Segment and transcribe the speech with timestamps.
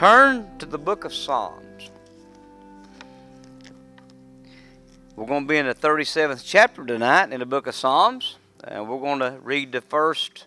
[0.00, 1.90] Turn to the book of Psalms.
[5.14, 8.88] We're going to be in the 37th chapter tonight in the book of Psalms, and
[8.88, 10.46] we're going to read the first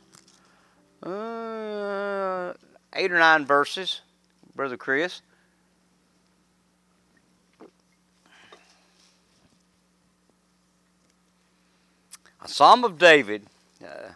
[1.03, 2.53] uh,
[2.95, 4.01] eight or nine verses,
[4.55, 5.21] Brother Chris.
[12.41, 13.45] A Psalm of David.
[13.85, 14.13] Uh,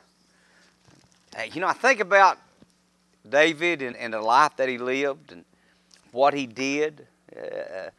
[1.53, 2.39] you know, I think about
[3.29, 5.45] David and, and the life that he lived and
[6.11, 7.07] what he did.
[7.35, 7.89] Uh,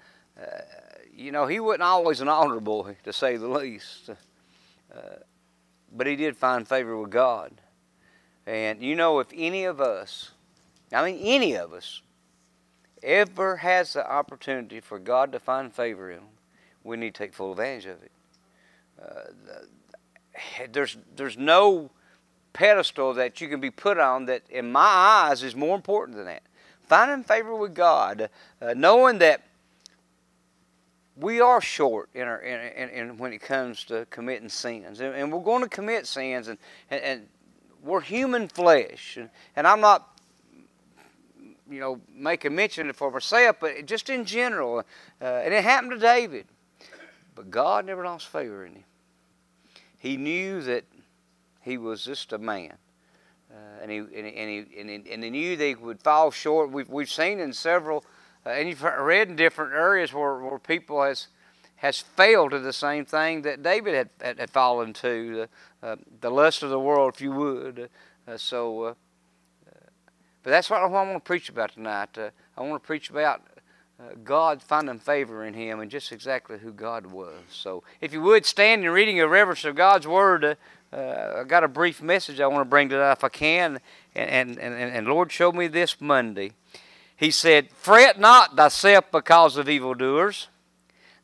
[0.40, 0.44] uh,
[1.14, 4.10] you know, he wasn't always an altar boy, to say the least.
[4.10, 5.00] Uh,
[5.92, 7.52] but he did find favor with God.
[8.46, 10.30] And you know, if any of us,
[10.92, 12.02] I mean, any of us,
[13.02, 16.20] ever has the opportunity for God to find favor in,
[16.82, 18.12] we need to take full advantage of it.
[19.00, 21.90] Uh, there's, there's no
[22.58, 26.26] pedestal that you can be put on that, in my eyes, is more important than
[26.26, 26.42] that.
[26.88, 28.28] Finding favor with God,
[28.60, 29.42] uh, knowing that
[31.16, 35.14] we are short in, our, in, in, in, when it comes to committing sins, and,
[35.14, 36.58] and we're going to commit sins, and,
[36.90, 37.26] and, and
[37.84, 40.18] we're human flesh, and, and I'm not
[41.70, 44.78] you know, making mention of it for myself, but just in general.
[45.20, 46.46] Uh, and it happened to David.
[47.36, 48.84] But God never lost favor in him.
[49.98, 50.84] He knew that
[51.60, 52.74] he was just a man.
[53.50, 54.36] Uh, and, he, and, he,
[54.78, 56.70] and, he, and, he, knew they would fall short.
[56.70, 58.04] We've, we've seen in several,
[58.44, 61.28] uh, and you've read in different areas where, where people has,
[61.76, 65.48] has failed to the same thing that David had, had, had fallen to,
[65.80, 67.88] the, uh, the lust of the world, if you would.
[68.26, 68.94] Uh, so, uh,
[70.42, 72.18] but that's what I want to preach about tonight.
[72.18, 73.42] Uh, I want to preach about
[74.22, 77.34] God finding favor in him and just exactly who God was.
[77.50, 80.56] So, if you would stand in reading a reverence of God's Word,
[80.92, 83.80] uh, I got a brief message I want to bring to that if I can.
[84.14, 86.52] And, and, and, and Lord showed me this Monday.
[87.16, 90.48] He said, Fret not thyself because of evildoers,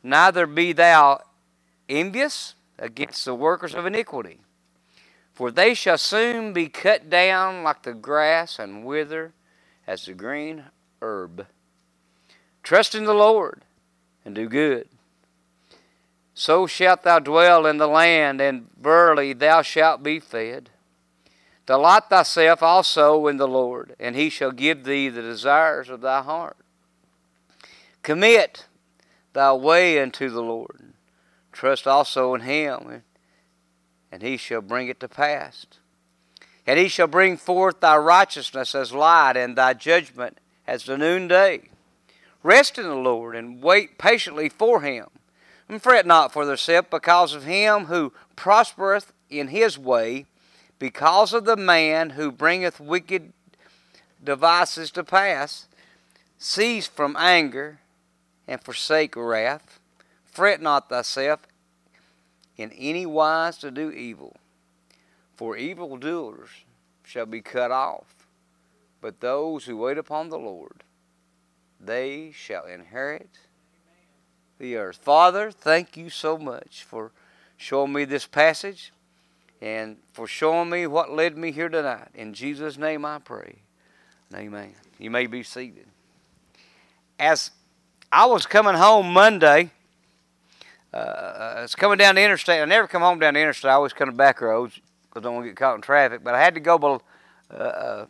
[0.02, 1.20] neither be thou
[1.88, 4.40] envious against the workers of iniquity.
[5.32, 9.32] For they shall soon be cut down like the grass and wither
[9.86, 10.64] as the green
[11.00, 11.46] herb.
[12.62, 13.62] Trust in the Lord
[14.24, 14.88] and do good
[16.34, 20.70] so shalt thou dwell in the land, and verily thou shalt be fed.
[21.64, 26.22] Delight thyself also in the Lord, and he shall give thee the desires of thy
[26.22, 26.56] heart.
[28.02, 28.66] Commit
[29.32, 30.92] thy way unto the Lord.
[31.52, 33.02] Trust also in him,
[34.10, 35.66] and he shall bring it to pass.
[36.66, 41.68] And he shall bring forth thy righteousness as light, and thy judgment as the noonday.
[42.42, 45.06] Rest in the Lord, and wait patiently for him.
[45.68, 50.26] And fret not for thyself because of him who prospereth in his way,
[50.78, 53.32] because of the man who bringeth wicked
[54.22, 55.66] devices to pass.
[56.38, 57.78] Cease from anger
[58.46, 59.78] and forsake wrath.
[60.24, 61.40] Fret not thyself
[62.56, 64.36] in any wise to do evil,
[65.36, 66.50] for evildoers
[67.04, 68.26] shall be cut off.
[69.00, 70.82] But those who wait upon the Lord,
[71.80, 73.38] they shall inherit
[74.64, 74.96] the earth.
[74.96, 77.12] Father, thank you so much for
[77.58, 78.92] showing me this passage
[79.60, 82.08] and for showing me what led me here tonight.
[82.14, 83.56] In Jesus' name I pray.
[84.34, 84.74] Amen.
[84.98, 85.86] You may be seated.
[87.18, 87.50] As
[88.10, 89.70] I was coming home Monday,
[90.94, 92.62] uh, I was coming down the interstate.
[92.62, 93.70] I never come home down the interstate.
[93.70, 96.24] I always come to back roads because I don't want to get caught in traffic.
[96.24, 97.02] But I had to go below
[97.50, 98.06] uh, uh,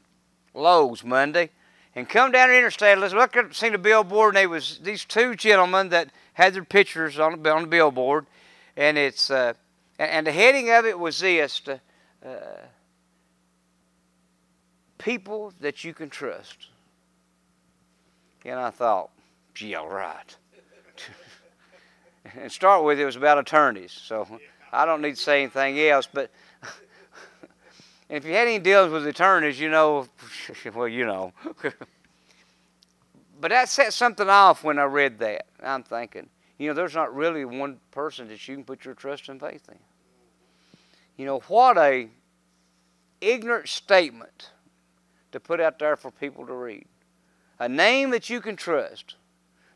[0.54, 1.50] Lowe's Monday
[1.96, 2.98] and come down the interstate.
[2.98, 6.64] Let's look at seen a billboard, and there was these two gentlemen that had their
[6.64, 8.26] pictures on the, on the billboard,
[8.76, 9.54] and it's uh,
[9.98, 11.62] and, the heading of it was this:
[12.24, 12.28] uh,
[14.98, 16.68] people that you can trust.
[18.44, 19.10] And I thought,
[19.54, 20.36] gee, all right.
[22.38, 24.26] and start with it was about attorneys, so
[24.70, 26.30] I don't need to say anything else, but.
[28.08, 30.06] if you had any dealings with attorneys, you know,
[30.74, 31.32] well, you know.
[33.44, 35.44] But that set something off when I read that.
[35.62, 39.28] I'm thinking, you know, there's not really one person that you can put your trust
[39.28, 39.78] and faith in.
[41.18, 42.08] You know, what a
[43.20, 44.48] ignorant statement
[45.32, 46.86] to put out there for people to read.
[47.58, 49.16] A name that you can trust,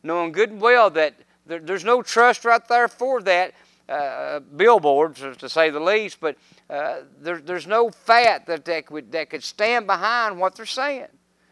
[0.02, 3.52] knowing good and well that there, there's no trust right there for that
[3.86, 6.38] uh, billboard, to say the least, but
[6.70, 11.08] uh, there, there's no fat that, that, could, that could stand behind what they're saying.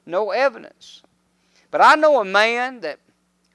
[0.06, 1.02] No evidence.
[1.76, 3.00] But I know a man that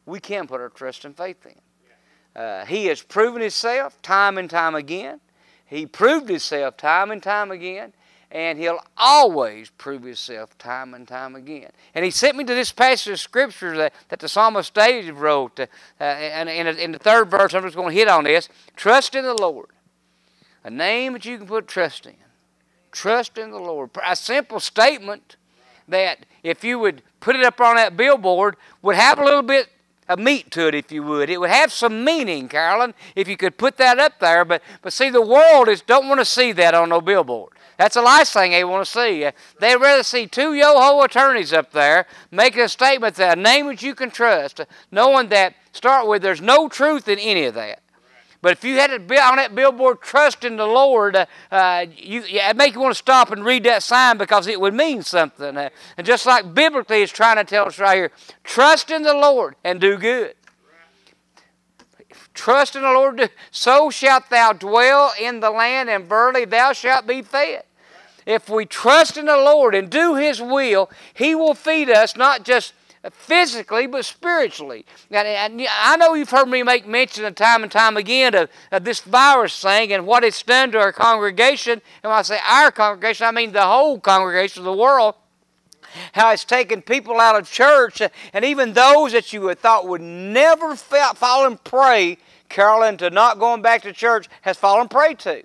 [0.06, 2.40] we can put our trust and faith in.
[2.40, 5.20] Uh, he has proven himself time and time again.
[5.66, 7.94] He proved himself time and time again.
[8.30, 11.72] and he'll always prove himself time and time again.
[11.96, 15.60] And he sent me to this passage of scripture that, that the psalmist David wrote.
[15.60, 15.68] Uh,
[16.00, 18.50] and in, in the third verse, I'm just going to hit on this.
[18.76, 19.70] Trust in the Lord.
[20.64, 22.14] A name that you can put trust in.
[22.92, 23.90] Trust in the Lord.
[24.06, 25.38] A simple statement
[25.88, 29.70] that if you would put it up on that billboard would have a little bit
[30.10, 31.30] of meat to it, if you would.
[31.30, 34.44] It would have some meaning, Carolyn, if you could put that up there.
[34.44, 37.54] But, but see, the world is don't want to see that on no billboard.
[37.78, 39.28] That's the last thing they want to see.
[39.60, 43.82] They'd rather see two yo-ho attorneys up there making a statement that a name that
[43.82, 47.81] you can trust, knowing that, start with, there's no truth in any of that.
[48.42, 52.58] But if you had it on that billboard, trust in the Lord, uh, uh, it
[52.58, 55.56] make you want to stop and read that sign because it would mean something.
[55.56, 58.12] Uh, and just like biblically it's trying to tell us right here,
[58.44, 60.34] trust in the Lord and do good.
[62.34, 67.06] Trust in the Lord, so shalt thou dwell in the land, and verily thou shalt
[67.06, 67.64] be fed.
[68.26, 72.44] If we trust in the Lord and do His will, He will feed us not
[72.44, 72.74] just
[73.10, 74.86] physically, but spiritually.
[75.12, 79.00] I know you've heard me make mention of time and time again of, of, this
[79.00, 81.82] virus thing and what it's done to our congregation.
[82.04, 85.16] And when I say our congregation, I mean the whole congregation of the world.
[86.14, 88.02] How it's taken people out of church,
[88.32, 92.18] and even those that you had thought would never fall and pray,
[92.48, 95.44] Carolyn, to not going back to church, has fallen prey to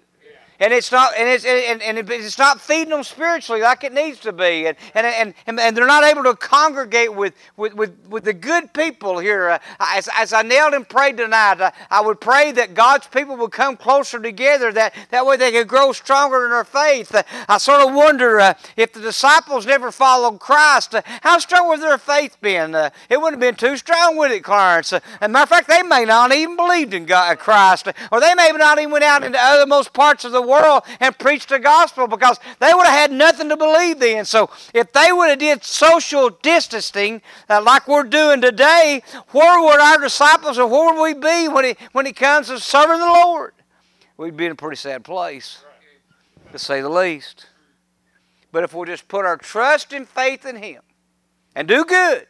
[0.61, 4.21] and it's not and it's and, and it's not feeding them spiritually like it needs
[4.21, 4.67] to be.
[4.67, 8.73] And and and, and they're not able to congregate with with, with, with the good
[8.73, 9.49] people here.
[9.49, 13.37] Uh, as, as I knelt and prayed tonight uh, I would pray that God's people
[13.37, 17.15] would come closer together that that way they could grow stronger in their faith.
[17.15, 21.69] Uh, I sort of wonder uh, if the disciples never followed Christ uh, how strong
[21.69, 22.75] would their faith been?
[22.75, 24.93] Uh, it wouldn't have been too strong with it Clarence?
[24.93, 28.21] Uh, as a matter of fact they may not even believed in God, Christ or
[28.21, 31.49] they may not even went out into other most parts of the world and preached
[31.49, 34.25] the gospel because they would have had nothing to believe in.
[34.25, 39.81] So if they would have did social distancing uh, like we're doing today, where would
[39.81, 43.07] our disciples or where would we be when it, when it comes to serving the
[43.07, 43.53] Lord?
[44.17, 45.63] We'd be in a pretty sad place,
[46.53, 47.47] to say the least.
[48.51, 50.81] But if we'll just put our trust and faith in Him
[51.55, 52.27] and do good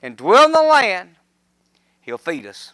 [0.00, 1.16] and dwell in the land,
[2.02, 2.72] He'll feed us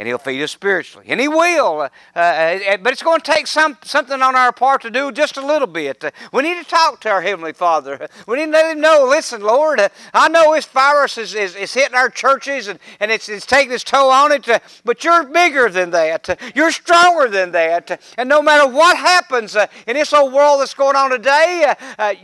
[0.00, 1.04] and He'll feed us spiritually.
[1.10, 1.82] And He will.
[1.82, 5.36] Uh, uh, but it's going to take some, something on our part to do just
[5.36, 6.02] a little bit.
[6.02, 8.08] Uh, we need to talk to our Heavenly Father.
[8.26, 11.54] We need to let Him know, listen, Lord, uh, I know this virus is, is,
[11.54, 15.04] is, hitting our churches and, and it's, it's taking its toll on it, uh, but
[15.04, 16.30] you're bigger than that.
[16.30, 18.00] Uh, you're stronger than that.
[18.16, 19.54] and no matter what happens
[19.86, 21.74] in this old world that's going on today,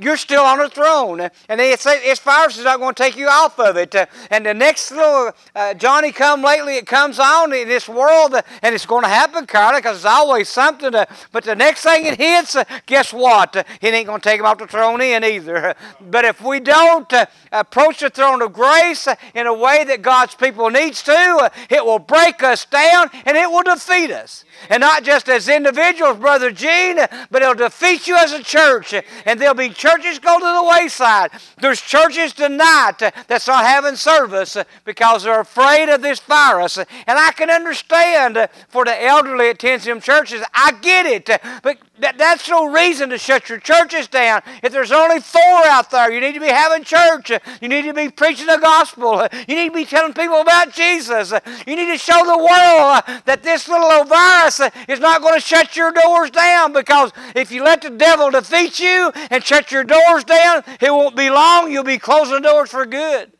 [0.00, 1.20] you're still on the throne.
[1.20, 3.94] and it's, this virus is not going to take you off of it.
[4.30, 5.32] and the next little
[5.76, 9.78] Johnny come lately, it comes on, in this world, and it's going to happen, Carla,
[9.78, 10.92] because it's always something.
[10.92, 13.56] To, but the next thing it hits, guess what?
[13.56, 15.74] It ain't going to take him off the throne in either.
[16.00, 20.34] But if we don't uh, approach the throne of grace in a way that God's
[20.34, 24.44] people needs to, it will break us down and it will defeat us.
[24.70, 26.98] And not just as individuals, Brother Gene,
[27.30, 28.94] but it'll defeat you as a church.
[29.24, 31.30] And there'll be churches go to the wayside.
[31.60, 36.78] There's churches tonight that's not having service because they're afraid of this virus.
[36.78, 36.86] And
[37.18, 40.42] I can understand uh, for the elderly attends them churches.
[40.54, 41.28] I get it.
[41.28, 44.42] Uh, but that, that's no reason to shut your churches down.
[44.62, 47.30] If there's only four out there, you need to be having church.
[47.30, 49.26] Uh, you need to be preaching the gospel.
[49.48, 51.32] You need to be telling people about Jesus.
[51.66, 55.40] You need to show the world that this little old virus is not going to
[55.40, 59.84] shut your doors down because if you let the devil defeat you and shut your
[59.84, 61.70] doors down, it won't be long.
[61.72, 63.32] You'll be closing doors for good.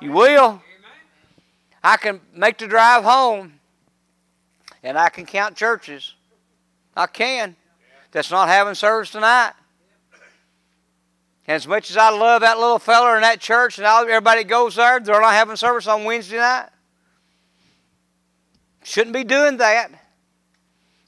[0.00, 0.60] You will.
[1.86, 3.60] I can make the drive home
[4.82, 6.14] and I can count churches
[6.96, 7.54] I can.
[8.10, 9.52] That's not having service tonight.
[11.46, 14.74] And as much as I love that little feller in that church and everybody goes
[14.74, 16.70] there, they're not having service on Wednesday night.
[18.82, 19.90] Shouldn't be doing that.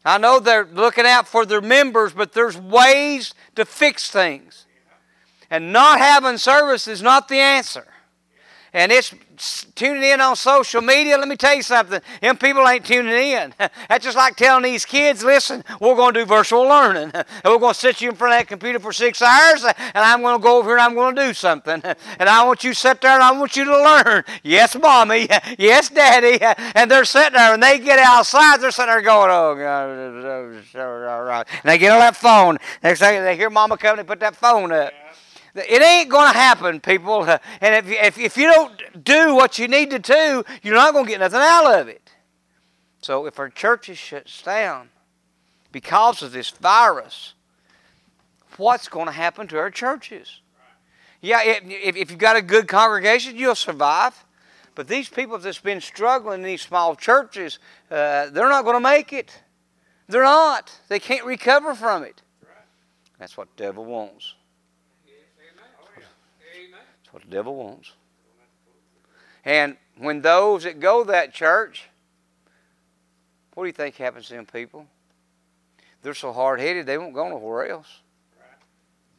[0.05, 4.67] I know they're looking out for their members, but there's ways to fix things.
[5.51, 7.87] And not having service is not the answer.
[8.73, 9.13] And it's
[9.75, 12.01] tuning in on social media, let me tell you something.
[12.21, 13.55] Them people ain't tuning in.
[13.89, 17.11] That's just like telling these kids, listen, we're going to do virtual learning.
[17.15, 19.75] And we're going to sit you in front of that computer for six hours, and
[19.95, 21.83] I'm going to go over here and I'm going to do something.
[22.21, 24.25] And I want you to sit there and I want you to learn.
[24.43, 25.29] Yes, mommy.
[25.59, 26.39] Yes, daddy.
[26.75, 29.91] And they're sitting there and they get outside, they're sitting there going, oh, God.
[31.53, 32.59] And they get on that phone.
[32.83, 34.93] Next thing they hear mama coming and put that phone up.
[35.55, 37.25] It ain't going to happen, people.
[37.61, 41.07] And if, if, if you don't do what you need to do, you're not going
[41.07, 42.11] to get nothing out of it.
[43.01, 44.91] So if our churches shuts down
[45.73, 47.35] because of this virus,
[48.57, 50.41] what's going to happen to our churches?
[51.21, 54.25] Yeah, if, if you've got a good congregation, you'll survive.
[54.75, 57.59] But these people that's been struggling in these small churches,
[57.91, 59.43] uh, they're not going to make it.
[60.09, 60.73] They're not.
[60.89, 62.23] They can't recover from it.
[63.19, 64.35] That's what the devil wants.
[67.29, 67.93] The devil wants.
[69.45, 71.85] And when those that go to that church,
[73.55, 74.87] what do you think happens to them people?
[76.03, 78.01] They're so hard headed they won't go nowhere else.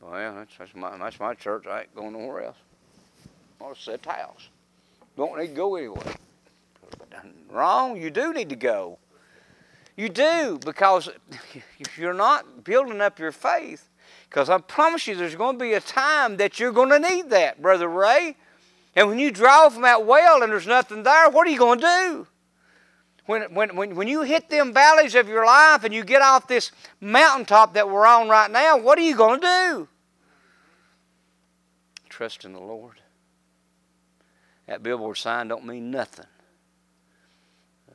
[0.02, 1.68] Well, that's, that's, my, that's my church.
[1.68, 2.58] I ain't going nowhere else.
[3.62, 4.48] I'll sit house.
[5.18, 6.14] Don't need to go anywhere.
[7.50, 8.02] Wrong.
[8.02, 8.98] You do need to go.
[9.98, 11.10] You do because
[11.80, 13.89] if you're not building up your faith,
[14.30, 17.32] because I promise you there's going to be a time that you're going to need
[17.32, 18.36] that, Brother Ray.
[18.96, 21.80] And when you draw from that well and there's nothing there, what are you going
[21.80, 22.28] to do?
[23.26, 26.48] When, when, when, when you hit them valleys of your life and you get off
[26.48, 29.88] this mountaintop that we're on right now, what are you going to do?
[32.10, 33.02] Trust in the Lord.
[34.68, 36.26] That billboard sign don't mean nothing.
[37.90, 37.94] Uh,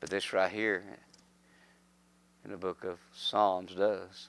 [0.00, 0.98] but this right here
[2.46, 4.28] in the book of Psalms does.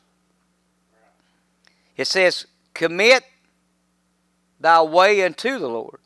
[1.95, 3.23] It says, Commit
[4.59, 5.99] thy way unto the Lord.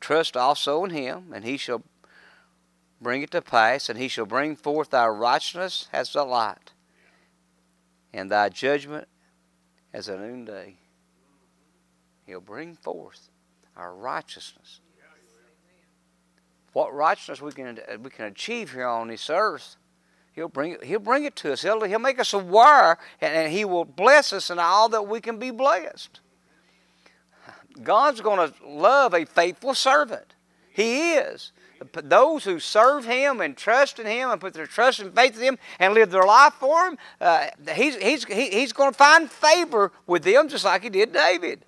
[0.00, 1.82] Trust also in him, and he shall
[3.00, 6.72] bring it to pass, and he shall bring forth thy righteousness as the light,
[8.12, 9.06] and thy judgment
[9.92, 10.74] as a noonday.
[12.26, 13.30] He'll bring forth
[13.76, 14.80] our righteousness.
[16.72, 19.76] What righteousness we can we can achieve here on this earth,
[20.34, 21.62] He'll bring it, He'll bring it to us.
[21.62, 25.20] He'll, he'll make us aware, and, and He will bless us in all that we
[25.20, 26.20] can be blessed.
[27.82, 30.34] God's going to love a faithful servant.
[30.70, 31.52] He is.
[31.92, 35.42] Those who serve Him and trust in Him and put their trust and faith in
[35.42, 39.30] Him and live their life for Him, uh, he's, he's, he, he's going to find
[39.30, 41.64] favor with them just like He did David.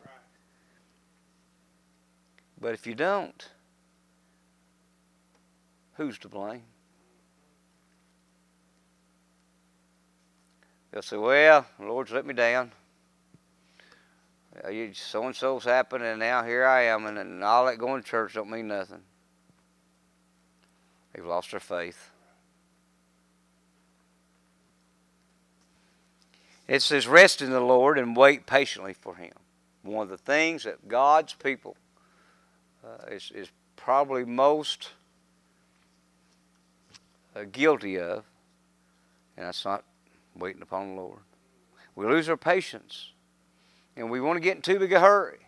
[2.60, 3.48] But if you don't,
[5.94, 6.62] who's to blame?
[10.96, 12.72] They'll say, Well, the Lord's let me down.
[14.94, 18.32] So and so's happened, and now here I am, and, all that going to church
[18.32, 19.02] don't mean nothing.
[21.12, 22.08] They've lost their faith.
[26.66, 29.34] It says, Rest in the Lord and wait patiently for Him.
[29.82, 31.76] One of the things that God's people
[32.82, 34.92] uh, is, is probably most
[37.34, 38.24] uh, guilty of,
[39.36, 39.84] and that's not
[40.38, 41.20] waiting upon the Lord.
[41.94, 43.10] We lose our patience,
[43.96, 45.38] and we want to get in too big a hurry.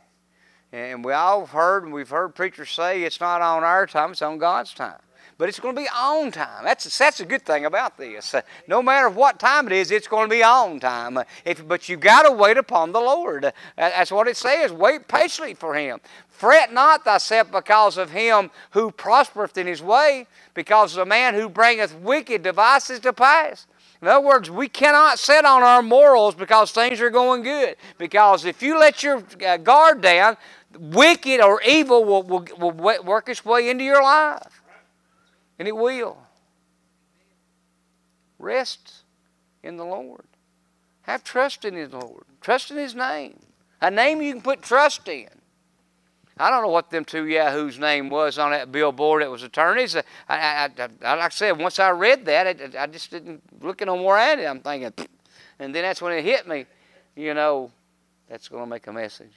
[0.73, 4.12] And we all have heard, and we've heard preachers say it's not on our time,
[4.12, 5.00] it's on God's time
[5.38, 6.64] but it's going to be on time.
[6.64, 8.35] That's, that's a good thing about this.
[8.66, 11.16] No matter what time it is, it's going to be on time.
[11.45, 13.52] If, but you've got to wait upon the Lord.
[13.76, 14.73] That's what it says.
[14.73, 16.00] Wait patiently for Him.
[16.28, 21.35] Fret not thyself because of him who prospereth in his way, because of the man
[21.35, 23.66] who bringeth wicked devices to pass.
[24.00, 27.76] In other words, we cannot sit on our morals because things are going good.
[27.99, 30.37] Because if you let your uh, guard down,
[30.78, 34.62] wicked or evil will, will, will work its way into your life.
[35.59, 36.19] And it will.
[38.38, 39.02] Rest
[39.64, 40.25] in the Lord.
[41.02, 42.25] Have trust in His Lord.
[42.40, 43.40] Trust in His name.
[43.81, 45.28] A name you can put trust in.
[46.38, 49.97] I don't know what them two yahoos' name was on that billboard that was attorneys.
[49.97, 53.97] I, I, I, like I said, once I read that, I, just didn't look no
[53.97, 54.45] more at it.
[54.45, 54.92] I'm thinking,
[55.59, 56.66] and then that's when it hit me.
[57.16, 57.71] You know,
[58.28, 59.33] that's going to make a message.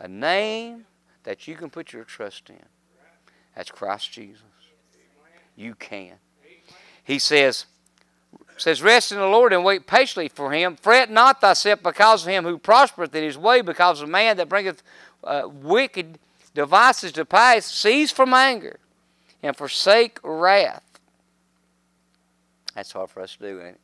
[0.00, 0.86] A name
[1.24, 2.56] that you can put your trust in.
[3.54, 4.42] That's Christ Jesus
[5.56, 6.14] you can.
[7.04, 7.66] He says,
[8.56, 10.76] says, Rest in the Lord and wait patiently for him.
[10.76, 14.48] Fret not thyself because of him who prospereth in his way, because of man that
[14.48, 14.82] bringeth
[15.24, 16.18] uh, wicked
[16.54, 17.66] devices to pass.
[17.66, 18.78] Cease from anger
[19.42, 20.82] and forsake wrath.
[22.74, 23.80] That's hard for us to do, ain't it?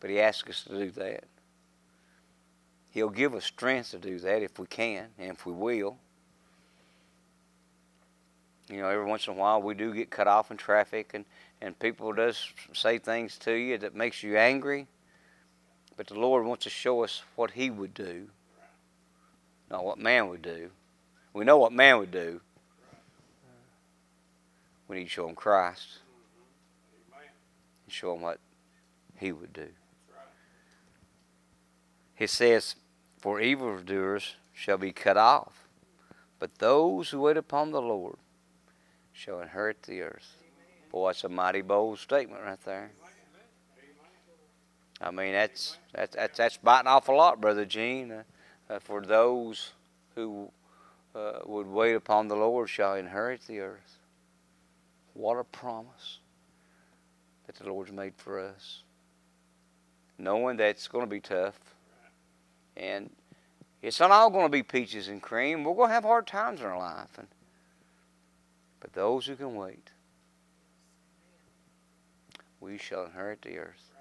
[0.00, 1.24] But he asks us to do that.
[2.90, 5.96] He'll give us strength to do that if we can and if we will.
[8.68, 11.24] You know, every once in a while we do get cut off in traffic and,
[11.60, 14.86] and people does say things to you that makes you angry.
[15.96, 18.28] But the Lord wants to show us what He would do,
[19.70, 20.70] not what man would do.
[21.32, 22.40] We know what man would do.
[24.88, 25.98] We need to show him Christ
[27.84, 28.38] and show him what
[29.16, 29.68] He would do.
[32.14, 32.76] He says,
[33.18, 35.66] For evildoers shall be cut off,
[36.38, 38.16] but those who wait upon the Lord
[39.12, 40.36] shall inherit the earth.
[40.90, 42.92] Boy, that's a mighty bold statement right there.
[45.00, 48.24] I mean, that's that's that's, that's biting off a lot, brother Gene.
[48.68, 49.72] Uh, for those
[50.14, 50.50] who
[51.14, 53.98] uh, would wait upon the Lord shall inherit the earth.
[55.12, 56.18] What a promise
[57.46, 58.82] that the Lord's made for us.
[60.18, 61.58] Knowing that it's going to be tough,
[62.76, 63.10] and
[63.82, 65.64] it's not all going to be peaches and cream.
[65.64, 67.26] We're going to have hard times in our life, and
[68.80, 69.92] but those who can wait,
[72.60, 73.92] we shall inherit the earth.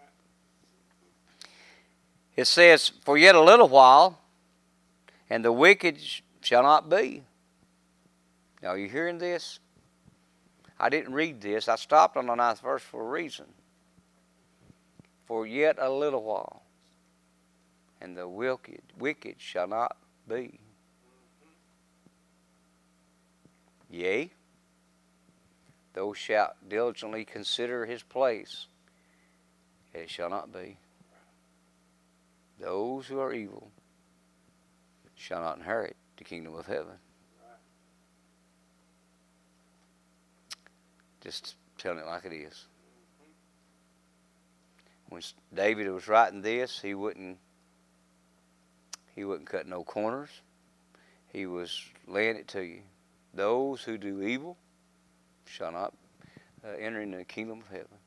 [2.35, 4.19] It says, For yet a little while,
[5.33, 5.97] and the wicked
[6.41, 7.23] shall not be.
[8.61, 9.59] Now, are you hearing this?
[10.79, 11.67] I didn't read this.
[11.67, 13.47] I stopped on the ninth verse for a reason.
[15.25, 16.61] For yet a little while,
[17.99, 19.97] and the wicked, wicked shall not
[20.29, 20.59] be.
[23.89, 24.29] Yea,
[25.95, 28.67] thou shalt diligently consider his place,
[29.95, 30.77] and it shall not be.
[32.59, 33.71] Those who are evil
[35.23, 36.95] shall not inherit the kingdom of heaven.
[41.21, 42.65] Just telling it like it is.
[45.07, 45.21] When
[45.53, 47.37] David was writing this, he wouldn't
[49.15, 50.41] he wouldn't cut no corners.
[51.31, 52.81] He was laying it to you.
[53.33, 54.57] Those who do evil
[55.45, 55.93] shall not
[56.65, 57.97] uh, enter into the kingdom of heaven.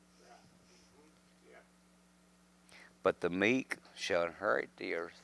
[3.02, 5.22] But the meek shall inherit the earth.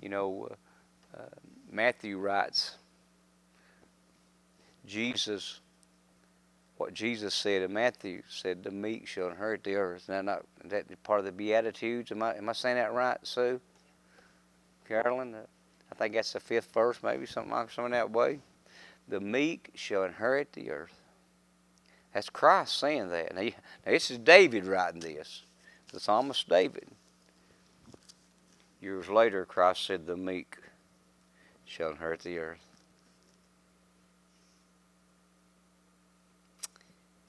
[0.00, 0.48] You know,
[1.16, 1.22] uh,
[1.70, 2.76] Matthew writes,
[4.86, 5.60] Jesus,
[6.76, 10.08] what Jesus said in Matthew said, the meek shall inherit the earth.
[10.08, 12.12] Now, not is that part of the Beatitudes?
[12.12, 13.60] Am I, am I saying that right, Sue?
[14.86, 15.34] Carolyn?
[15.34, 15.46] Uh,
[15.90, 18.40] I think that's the fifth verse, maybe something like something that way.
[19.08, 20.94] The meek shall inherit the earth.
[22.12, 23.34] That's Christ saying that.
[23.34, 23.52] Now, now
[23.86, 25.42] this is David writing this.
[25.92, 26.88] The psalmist David.
[28.80, 30.56] Years later, Christ said, The meek
[31.64, 32.64] shall inherit the earth.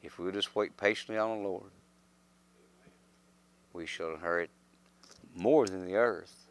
[0.02, 1.72] If we just wait patiently on the Lord,
[3.74, 4.50] we shall inherit
[5.36, 6.48] more than the earth,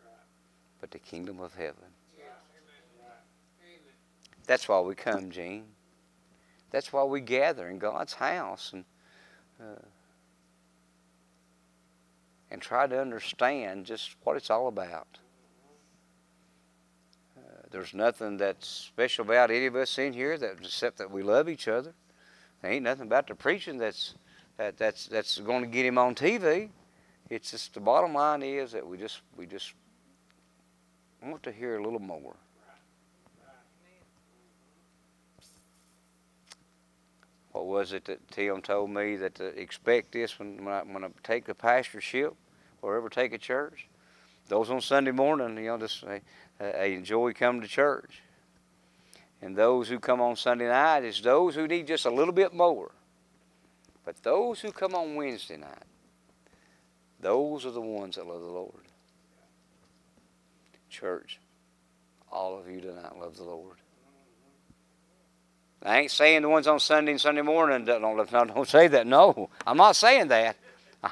[0.80, 1.84] but the kingdom of heaven.
[4.46, 5.66] That's why we come, Gene.
[6.70, 8.84] That's why we gather in God's house and
[9.61, 9.80] uh,
[12.50, 15.18] and try to understand just what it's all about.
[17.37, 21.22] Uh, there's nothing that's special about any of us in here that except that we
[21.22, 21.94] love each other.
[22.62, 24.14] There ain't nothing about the preaching that's
[24.56, 26.70] that, that's that's going to get him on TV.
[27.30, 29.74] It's just the bottom line is that we just we just
[31.22, 32.37] want to hear a little more.
[37.58, 41.04] What was it that Tim told me that to expect this when, when I, when
[41.04, 42.34] I take a pastorship
[42.82, 43.88] or ever take a church?
[44.46, 46.22] Those on Sunday morning, you know, just they,
[46.60, 48.22] they enjoy coming to church.
[49.42, 52.54] And those who come on Sunday night is those who need just a little bit
[52.54, 52.92] more.
[54.04, 55.84] But those who come on Wednesday night,
[57.20, 58.84] those are the ones that love the Lord.
[60.88, 61.40] Church,
[62.30, 63.78] all of you tonight love the Lord.
[65.82, 69.06] I ain't saying the ones on Sunday and Sunday morning don't, don't, say that.
[69.06, 70.56] No, I'm not saying that.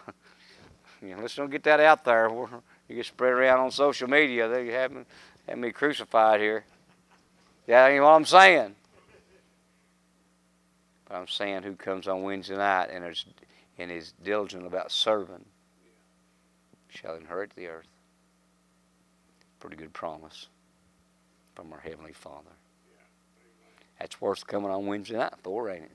[1.02, 2.29] you know, let's don't get that out there.
[2.88, 4.48] You get spread around on social media.
[4.48, 5.02] They have me,
[5.48, 6.64] have me crucified here.
[7.66, 8.74] That ain't what I'm saying.
[11.09, 13.24] But I'm saying who comes on Wednesday night and is,
[13.79, 15.44] and is diligent about serving
[16.96, 17.88] shall inherit the earth.
[19.61, 20.48] Pretty good promise
[21.55, 22.50] from our Heavenly Father.
[23.98, 25.90] That's worth coming on Wednesday night for, ain't it?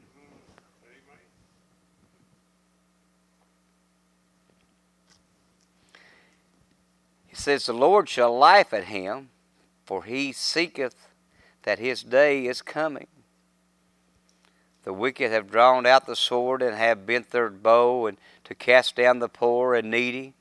[7.28, 9.30] He says, The Lord shall laugh at him,
[9.86, 11.08] for he seeketh
[11.64, 13.08] that his day is coming.
[14.84, 18.96] The wicked have drawn out the sword and have bent their bow and to cast
[18.96, 20.34] down the poor and needy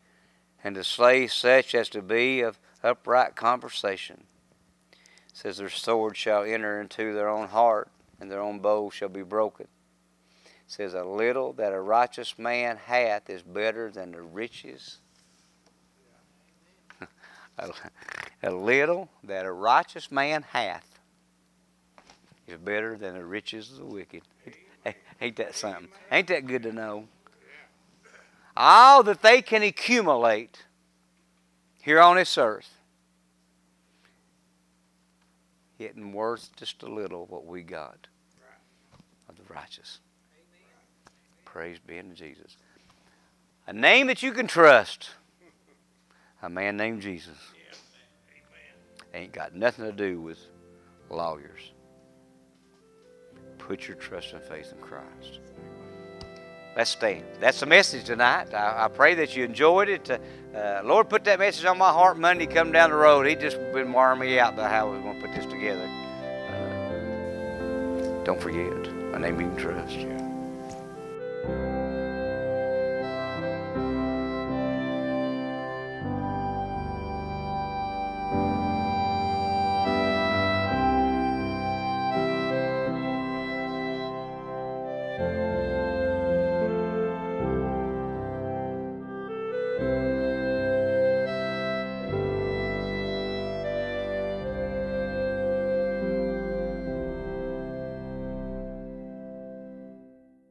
[0.64, 4.24] and to slay such as to be of upright conversation
[5.32, 7.88] says their sword shall enter into their own heart
[8.20, 9.66] and their own bow shall be broken.
[10.44, 14.98] It says a little that a righteous man hath is better than the riches.
[17.58, 17.70] A,
[18.42, 20.98] a little that a righteous man hath
[22.46, 24.22] is better than the riches of the wicked.
[25.20, 25.88] Ain't that something?
[26.10, 27.06] Ain't that good to know?
[28.56, 30.64] All that they can accumulate
[31.82, 32.79] here on this earth
[35.84, 38.06] isn't worth just a little what we got
[39.28, 40.00] of the righteous.
[41.44, 42.56] Praise be unto Jesus.
[43.66, 45.10] A name that you can trust.
[46.42, 47.36] A man named Jesus.
[49.12, 50.38] Ain't got nothing to do with
[51.10, 51.72] lawyers.
[53.58, 55.40] Put your trust and faith in Christ.
[56.76, 57.24] Let's stand.
[57.40, 58.54] That's the message tonight.
[58.54, 60.10] I, I pray that you enjoyed it.
[60.10, 63.26] Uh, Lord put that message on my heart Monday come down the road.
[63.26, 65.88] He just been wiring me out about how we're going to put this together.
[66.48, 70.29] Uh, don't forget, my name you can trust.